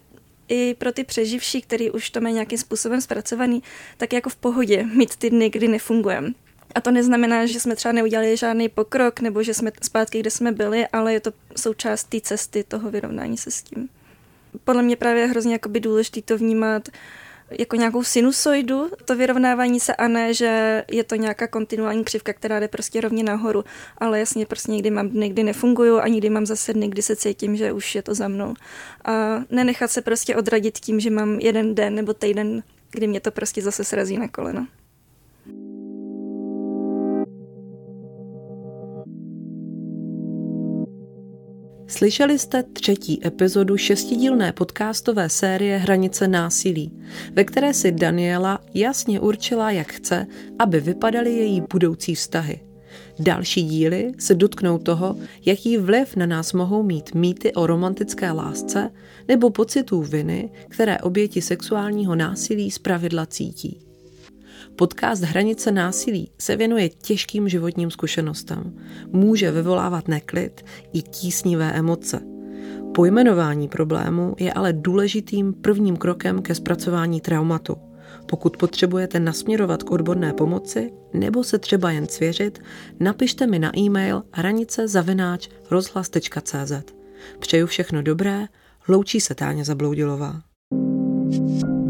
[0.48, 3.62] i pro ty přeživší, který už to mají nějakým způsobem zpracovaný,
[3.96, 6.28] tak jako v pohodě mít ty dny, kdy nefungujeme.
[6.74, 10.52] A to neznamená, že jsme třeba neudělali žádný pokrok nebo že jsme zpátky, kde jsme
[10.52, 13.88] byli, ale je to součást té cesty toho vyrovnání se s tím.
[14.64, 16.88] Podle mě právě je hrozně důležité to vnímat
[17.50, 22.60] jako nějakou sinusoidu, to vyrovnávání se a ne, že je to nějaká kontinuální křivka, která
[22.60, 23.64] jde prostě rovně nahoru,
[23.98, 27.16] ale jasně prostě někdy mám dny, kdy nefunguju a někdy mám zase dny, kdy se
[27.16, 28.54] cítím, že už je to za mnou.
[29.04, 33.30] A nenechat se prostě odradit tím, že mám jeden den nebo týden, kdy mě to
[33.30, 34.66] prostě zase srazí na koleno.
[41.90, 46.92] Slyšeli jste třetí epizodu šestidílné podcastové série Hranice násilí,
[47.32, 50.26] ve které si Daniela jasně určila, jak chce,
[50.58, 52.60] aby vypadaly její budoucí vztahy.
[53.18, 58.90] Další díly se dotknou toho, jaký vliv na nás mohou mít mýty o romantické lásce
[59.28, 63.87] nebo pocitů viny, které oběti sexuálního násilí zpravidla cítí.
[64.78, 68.76] Podcast Hranice násilí se věnuje těžkým životním zkušenostem.
[69.12, 72.20] Může vyvolávat neklid i tísnivé emoce.
[72.94, 77.76] Pojmenování problému je ale důležitým prvním krokem ke zpracování traumatu.
[78.26, 82.58] Pokud potřebujete nasměrovat k odborné pomoci nebo se třeba jen svěřit,
[83.00, 86.72] napište mi na e-mail hranice zavináč rozhlas.cz.
[87.38, 88.46] Přeju všechno dobré,
[88.88, 90.42] loučí se Táně Zabloudilová.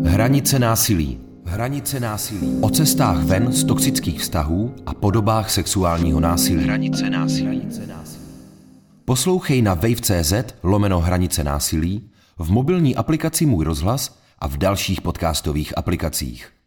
[0.05, 2.59] Hranice násilí Hranice násilí.
[2.61, 6.65] O cestách ven z toxických vztahů a podobách sexuálního násilí.
[6.65, 7.69] Hranice násilí.
[9.05, 10.33] Poslouchej na wave.cz
[10.63, 16.58] lomeno Hranice násilí, v mobilní aplikaci Můj rozhlas a v dalších podcastových aplikacích.